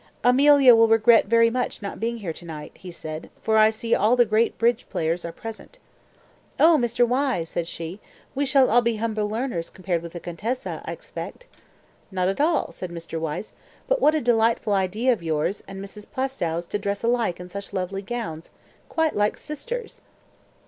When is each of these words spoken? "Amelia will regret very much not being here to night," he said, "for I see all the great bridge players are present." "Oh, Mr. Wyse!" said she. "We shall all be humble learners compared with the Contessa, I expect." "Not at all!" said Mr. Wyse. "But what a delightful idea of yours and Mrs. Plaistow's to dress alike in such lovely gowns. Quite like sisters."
"Amelia 0.23 0.73
will 0.73 0.87
regret 0.87 1.27
very 1.27 1.51
much 1.51 1.79
not 1.83 1.99
being 1.99 2.17
here 2.17 2.33
to 2.33 2.43
night," 2.43 2.71
he 2.73 2.89
said, 2.89 3.29
"for 3.43 3.59
I 3.59 3.69
see 3.69 3.93
all 3.93 4.15
the 4.15 4.25
great 4.25 4.57
bridge 4.57 4.89
players 4.89 5.23
are 5.23 5.31
present." 5.31 5.77
"Oh, 6.59 6.75
Mr. 6.75 7.07
Wyse!" 7.07 7.51
said 7.51 7.67
she. 7.67 7.99
"We 8.33 8.43
shall 8.43 8.71
all 8.71 8.81
be 8.81 8.95
humble 8.95 9.29
learners 9.29 9.69
compared 9.69 10.01
with 10.01 10.13
the 10.13 10.19
Contessa, 10.19 10.81
I 10.85 10.91
expect." 10.91 11.45
"Not 12.09 12.27
at 12.27 12.41
all!" 12.41 12.71
said 12.71 12.89
Mr. 12.89 13.19
Wyse. 13.19 13.53
"But 13.87 14.01
what 14.01 14.15
a 14.15 14.21
delightful 14.21 14.73
idea 14.73 15.13
of 15.13 15.21
yours 15.21 15.63
and 15.67 15.79
Mrs. 15.79 16.07
Plaistow's 16.09 16.65
to 16.65 16.79
dress 16.79 17.03
alike 17.03 17.39
in 17.39 17.49
such 17.51 17.71
lovely 17.71 18.01
gowns. 18.01 18.49
Quite 18.89 19.15
like 19.15 19.37
sisters." 19.37 20.01